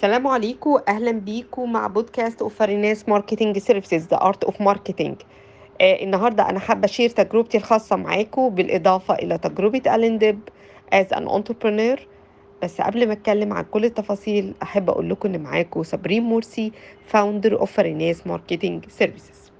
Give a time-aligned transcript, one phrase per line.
[0.00, 5.16] السلام عليكم أهلا بيكم مع podcast of فاريناس marketing services the art of marketing
[5.80, 10.40] النهارده أنا حابة ا share تجربتي الخاصة معاكم بالإضافة إلى تجربة الين ديب
[10.92, 12.00] as an entrepreneur.
[12.62, 16.72] بس قبل ما أتكلم عن كل التفاصيل أحب أقول لكم إن معاكم صابرين مرسي
[17.06, 19.52] founder of فاريناس marketing services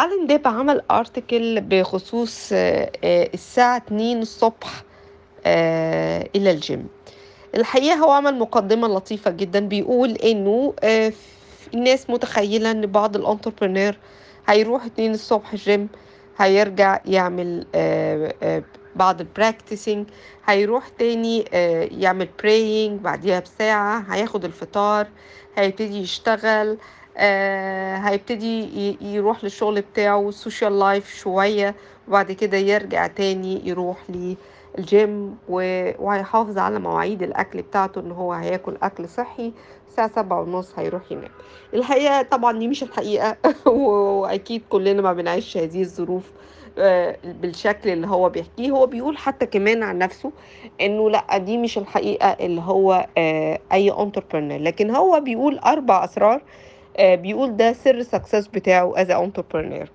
[0.00, 2.90] الين ديب عمل article بخصوص آه،
[3.34, 4.82] الساعة 2 الصبح
[5.46, 6.88] آه، إلى الجيم.
[7.54, 9.60] الحقيقة هو عمل مقدمة لطيفة جدا.
[9.60, 11.12] بيقول إنه آه،
[11.74, 13.94] الناس متخيلة إن بعض ال entrepreneur
[14.48, 15.88] هيروح اتنين الصبح الجيم
[16.38, 18.62] هيرجع يعمل آه، آه،
[18.96, 20.06] بعض ال practicing
[20.46, 25.06] هيروح تاني آه، يعمل praying بعديها بساعة هياخد الفطار
[25.56, 26.78] هيبتدي يشتغل
[27.16, 31.74] آه، هيبتدي يروح للشغل بتاعه social life شوية
[32.08, 34.36] وبعد كده يرجع تاني يروح للجيم
[35.48, 39.52] و- وهيحافظ على مواعيد الأكل بتاعته إن هو هياكل أكل صحي
[39.88, 41.30] الساعة سبعة ونص هيروح ينام.
[41.74, 43.36] الحقيقة طبعا دي مش الحقيقة
[43.70, 46.32] وأكيد كلنا ما بنعيش هذه الظروف
[46.78, 48.70] آه، بالشكل اللي هو بيحكيه.
[48.70, 50.32] هو بيقول حتى كمان عن نفسه
[50.80, 56.42] إنه لأ دي مش الحقيقة اللي هو آه، أي entrepreneur لكن هو بيقول أربع أسرار
[56.96, 59.88] آه، بيقول ده سر ال success بتاعه as entrepreneur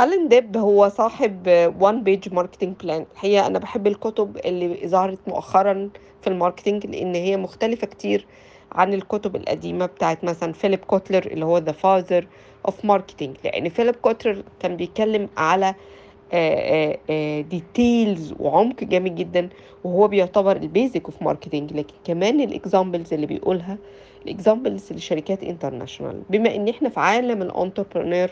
[0.00, 1.48] Allan Dib هو صاحب
[1.80, 5.90] One Page Marketing Plan الحقيقة أنا بحب الكتب اللي ظهرت مؤخرا
[6.22, 8.26] في ال marketing لأن هي مختلفة كتير
[8.72, 12.26] عن الكتب القديمة بتاعت مثلا فيليب كوتلر اللي هو the father
[12.66, 15.74] of marketing لأن فيليب كوتلر كان بيتكلم على
[17.42, 19.48] details وعمق جامد جدا
[19.84, 23.78] وهو بيعتبر ال basic of marketing لكن كمان ال examples اللي بيقولها
[24.26, 28.28] ال examples لشركات international بما إن إحنا في عالم ال entrepreneur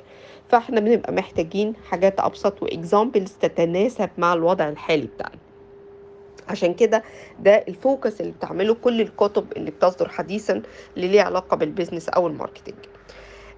[0.48, 5.36] فإحنا بنبقى محتاجين حاجات أبسط و examples تتناسب مع الوضع الحالي بتاعنا.
[6.48, 7.02] عشان كده
[7.40, 10.62] ده ال focus اللي بتعمله كل الكتب اللي بتصدر حديثا
[10.96, 12.95] اللي ليها علاقة بال business أو ال marketing آه،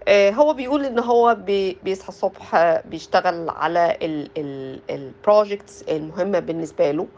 [0.08, 3.98] هو بيقول إن هو بي- بيصحى الصبح آه، بيشتغل على
[4.90, 7.08] ال projects المهمة بالنسبة له.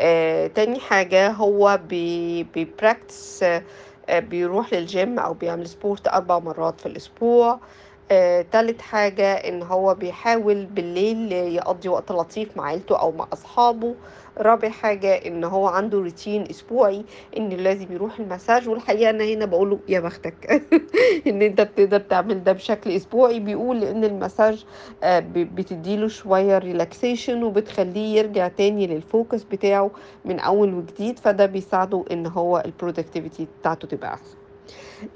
[0.00, 3.62] آه، تاني حاجة هو بي بي practice آه،
[4.08, 7.60] آه، بيروح للجيم أو بيعمل sport أربع مرات في الأسبوع.
[8.10, 13.94] آه، تالت حاجة إن هو بيحاول بالليل يقضي وقت لطيف مع عيلته أو مع أصحابه.
[14.38, 17.04] رابع حاجة إن هو عنده روتين أسبوعي
[17.36, 20.62] إن لازم يروح المساج والحقيقة أنا هنا بقوله يا بختك.
[21.26, 23.40] إن أنت بتقدر تعمل ده بشكل أسبوعي.
[23.40, 24.64] بيقول إن المساج
[25.02, 29.90] آه، بتديله شوية relaxation وبتخليه يرجع تاني لل focus بتاعه
[30.24, 31.18] من أول وجديد.
[31.18, 34.47] فده بيساعده إن هو ال productivity بتاعته تبقى أحسن.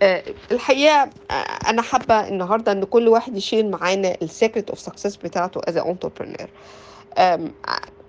[0.02, 1.34] آه، الحقيقة آه،
[1.70, 5.60] أنا حابة النهاردة إن كل واحد ي share معانا ال secret of success بتاعته as
[5.82, 6.42] entrepreneur.
[6.42, 7.01] أم،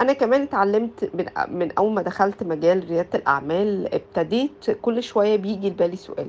[0.01, 1.11] أنا كمان اتعلمت
[1.51, 6.27] من أول ما دخلت مجال ريادة الأعمال ابتديت كل شوية بيجي لبالي سؤال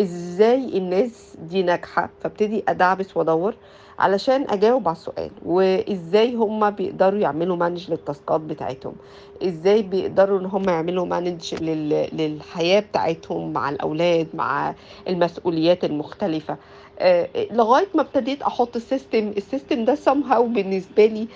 [0.00, 3.54] إزاي الناس دي ناجحة؟ فابتدي أدعبس وأدور
[3.98, 8.94] علشان أجاوب على السؤال وإزاي هم بيقدروا يعملوا manage لل task ات بتاعتهم؟
[9.42, 11.54] إزاي بيقدروا إن هم يعملوا manage
[12.12, 14.74] للحياة بتاعتهم مع الأولاد مع
[15.08, 16.56] المسؤوليات المختلفة؟
[16.98, 21.28] آه، لغاية ما ابتديت أحط ال system ال system ده somehow بالنسبة لي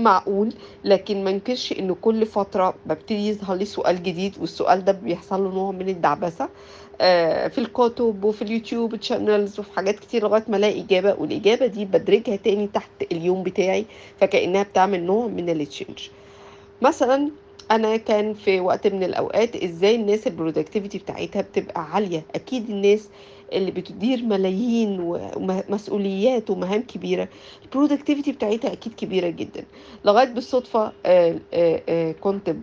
[0.00, 0.52] معقول
[0.84, 5.50] لكن ما انكرش ان كل فترة ببتدي يظهر لي سؤال جديد والسؤال ده بيحصل له
[5.54, 6.48] نوع من الدعبسة
[7.00, 11.84] آه، في الكتب وفي اليوتيوب channels وفي حاجات كتير لغاية ما ألاقي إجابة والإجابة دي
[11.84, 13.86] بدرجها تاني تحت اليوم بتاعي
[14.20, 15.98] فكأنها بتعمل نوع من ال change
[16.82, 17.30] مثلا
[17.70, 23.08] أنا كان في وقت من الأوقات إزاي الناس ال productivity بتاعتها بتبقى عالية؟ أكيد الناس
[23.52, 27.28] اللي بتدير ملايين ومسؤوليات ومهام كبيرة.
[27.64, 29.64] ال productivity بتاعتها أكيد كبيرة جدا.
[30.04, 32.54] لغاية بالصدفة آه، آه، آه، كنت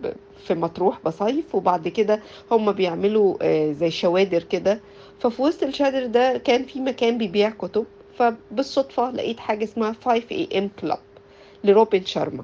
[0.46, 3.36] في مطروح بصيف وبعد كده هم بيعملوا
[3.72, 4.80] زي شوادر كده.
[5.20, 7.86] ففي وسط الشادر ده كان في مكان بيبيع كتب.
[8.18, 10.98] فبالصدفة لقيت حاجة اسمها 5 am club
[11.64, 12.42] لروبن شارما.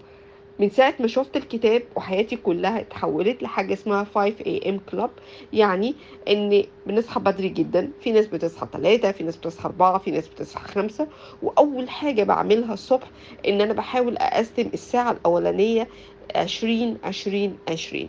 [0.59, 5.11] من ساعة ما شفت الكتاب وحياتي كلها اتحولت لحاجة اسمها 5 am club
[5.53, 5.95] يعني
[6.29, 10.69] إن بنصحى بدري جدا في ناس بتصحى 3 في ناس بتصحى 4 في ناس بتصحى
[10.69, 11.09] 5
[11.43, 13.11] وأول حاجة بعملها الصبح
[13.49, 15.89] إن أنا بحاول أقسم الساعة الأولانية
[16.37, 18.09] 20 20 20 آه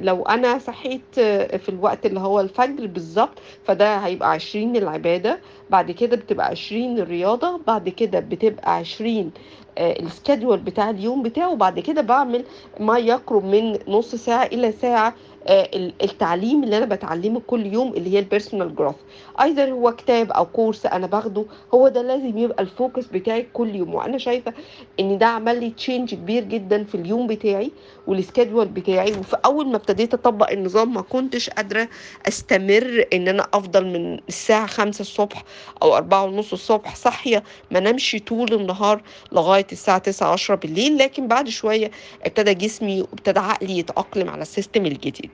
[0.00, 5.40] لو أنا صحيت آه، في الوقت اللي هو الفجر بالظبط فده هيبقى 20 العبادة.
[5.70, 9.30] بعد كده بتبقى 20 الرياضة بعد كده بتبقى 20
[9.78, 12.44] ال schedule بتاع اليوم بتاعه وبعد كده بعمل
[12.80, 15.14] ما يقرب من نص ساعة إلى ساعة آه،
[15.48, 18.94] التعليم اللي أنا بتعلمه كل يوم اللي هي ال personal growth
[19.40, 21.44] either هو كتاب أو كورس أنا باخده
[21.74, 23.94] هو ده لازم يبقى ال focus بتاعي كل يوم.
[23.94, 24.52] وأنا شايفة
[25.00, 27.70] إن ده عمل لي change كبير جدا في اليوم بتاعي
[28.06, 29.12] وال schedule بتاعي.
[29.12, 31.88] وفي أول ما ابتديت أطبق النظام ما كنتش قادرة
[32.28, 35.44] أستمر إن أنا أفضل من الساعة 5 الصبح
[35.82, 39.02] أو 4 ونص الصبح صاحية ما نمشي طول النهار
[39.32, 40.98] لغاية الساعة 9 10 بالليل.
[40.98, 41.90] لكن بعد شوية
[42.26, 45.31] ابتدى جسمي وابتدى عقلي يتأقلم على ال system الجديد.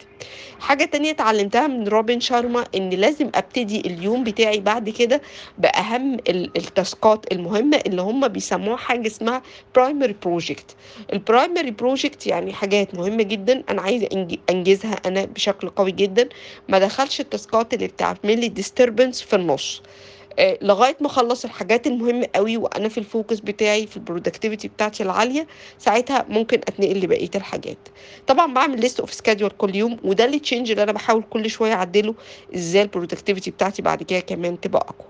[0.61, 5.21] حاجة تانية اتعلمتها من روبن شارما إن لازم أبتدي اليوم بتاعي بعد كده
[5.59, 9.43] بأهم ال- ال task ات المهمة اللي هم بيسموها حاجة اسمها
[9.75, 10.77] primary project
[11.13, 14.09] ال primary project يعني حاجات مهمة جدا أنا عايزة
[14.51, 16.29] أنجزها أنا بشكل قوي جدا.
[16.69, 19.83] ما دخلش ال task ات اللي بتعمل لي disturbance في النص.
[20.39, 25.03] لغاية ما أخلص الحاجات المهمة قوي وأنا في ال focus بتاعي في ال productivity بتاعتي
[25.03, 25.47] العالية
[25.79, 27.79] ساعتها ممكن أتنقل لبقية الحاجات.
[28.27, 31.73] طبعا بعمل list of schedule كل يوم وده اللي change اللي أنا بحاول كل شوية
[31.73, 32.15] أعدله
[32.55, 35.09] إزاي ال productivity بتاعتي بعد كده كمان تبقى أقوى.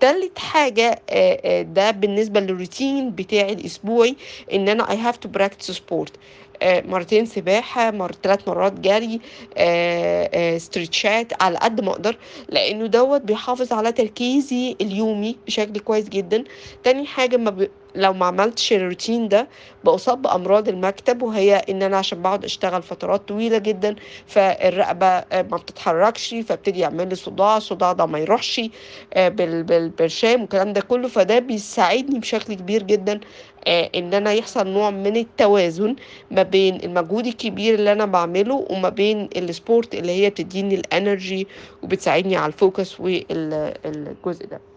[0.00, 4.16] تالت حاجة آه، آه، ده بالنسبة للروتين بتاعي الأسبوعي
[4.52, 6.08] إن أنا I have to practice sport.
[6.08, 9.20] آه، مرتين سباحة مر ثلاث مرات جري
[9.56, 12.16] آه، آه، ستريتشات على قد ما أقدر
[12.48, 16.44] لأنه دوت بيحافظ على تركيزي اليومي بشكل كويس جدا.
[16.84, 17.68] تاني حاجة ما ب...
[17.94, 19.48] لو ما عملتش الروتين ده
[19.84, 23.96] بأصاب بأمراض المكتب وهي إن أنا عشان بقعد أشتغل فترات طويلة جدا
[24.26, 28.60] فالرقبة آه، ما بتتحركش فابتدي يعمل لي صداع الصداع ده ما يروحش
[29.14, 33.20] آه، بال- بالبرشام والكلام ده كله فده بيساعدني بشكل كبير جدا آه،
[33.68, 35.96] إن أنا يحصل نوع من التوازن
[36.30, 40.85] ما بين المجهود الكبير اللي أنا بعمله وما بين ال sport اللي هي بتديني ال
[40.85, 41.48] energy
[41.82, 44.69] وبتساعدني على ال focus والجزء ده.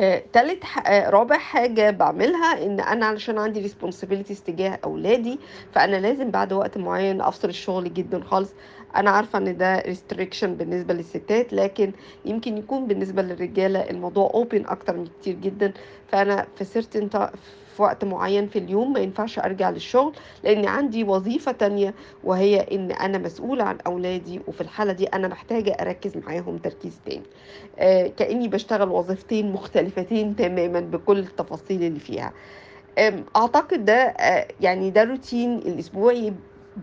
[0.00, 5.38] آه، تالت آه، رابع حاجة بعملها إن أنا علشان عندي responsibilities تجاه أولادي
[5.72, 8.50] فأنا لازم بعد وقت معين أفصل الشغل جدا خالص.
[8.96, 11.92] أنا عارفة إن ده restriction بالنسبة للستات لكن
[12.24, 15.72] يمكن يكون بالنسبة للرجالة الموضوع open أكتر من كتير جدا.
[16.08, 17.36] فأنا في ti-
[17.78, 20.12] في وقت معين في اليوم ما ينفعش أرجع للشغل
[20.44, 21.94] لأن عندي وظيفة تانية
[22.24, 27.22] وهي إن أنا مسؤولة عن أولادي وفي الحالة دي أنا محتاجة أركز معاهم تركيز تاني.
[27.78, 32.32] آه، كأني بشتغل وظيفتين مختلفتين تماما بكل التفاصيل اللي فيها.
[33.36, 36.32] أعتقد ده آه، يعني ده روتين الأسبوعي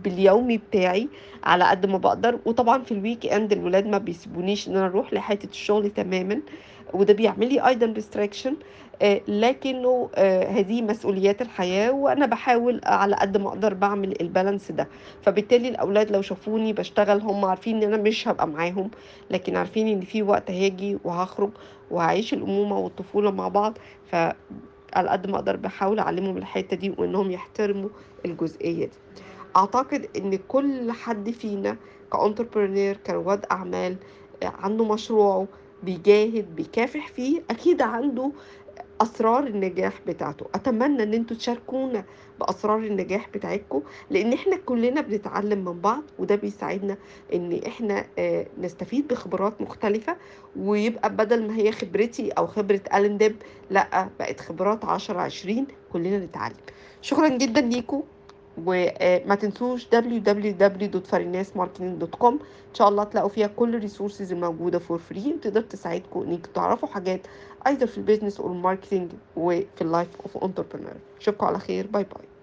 [0.03, 1.07] باليومي بتاعي
[1.43, 2.39] على قد ما بقدر.
[2.45, 6.41] وطبعا في ال weekend الولاد ما بيسيبونيش إن أنا أروح لحتة الشغل تماما
[6.93, 8.55] وده بيعمل لي أيضا restriction
[9.27, 14.87] لكنه آه، هذه مسؤوليات الحياة وأنا بحاول على قد ما أقدر بعمل ال balance ده.
[15.21, 18.91] فبالتالي الأولاد لو شافوني بشتغل هم عارفين إن أنا مش هبقى معاهم
[19.31, 21.49] لكن عارفين إن في وقت هاجي وهخرج
[21.91, 23.77] وهعيش الأمومة والطفولة مع بعض.
[24.11, 24.15] ف
[24.95, 27.89] على قد ما أقدر بحاول أعلمهم الحتة دي وإنهم يحترموا
[28.25, 28.91] الجزئية دي.
[29.57, 31.77] أعتقد إن كل حد فينا
[32.13, 33.95] كانتربرينور كرواد أعمال
[34.43, 35.47] آه، عنده مشروعه
[35.83, 38.31] بيجاهد بيكافح فيه أكيد عنده
[39.01, 40.45] أسرار النجاح بتاعته.
[40.55, 42.03] أتمنى إن أنتوا تشاركونا
[42.39, 46.97] بأسرار النجاح بتاعتكم لأن إحنا كلنا بنتعلم من بعض وده بيساعدنا
[47.33, 50.17] إن إحنا آه، نستفيد بخبرات مختلفة.
[50.55, 53.35] ويبقى بدل ما هي خبرتي أو خبرة الين ديب
[53.69, 56.55] لأ بقت خبرات 10 20 كلنا نتعلم.
[57.01, 58.03] شكرا جدا ليكم
[58.57, 62.33] وما تنسوش www.farinasmarketing.com
[62.69, 66.89] إن شاء الله تلاقوا فيها كل ال resources الموجودة for free وتقدر تساعدكم انكم تعرفوا
[66.89, 67.27] حاجات
[67.67, 71.87] أيضا في ال business وال marketing وفي ال life of entrepreneur أشوفكم على خير.
[71.87, 72.34] bye bye